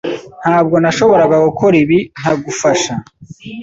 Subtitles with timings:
[0.43, 2.93] Ntabwo nashoboraga gukora ibi ntagufasha.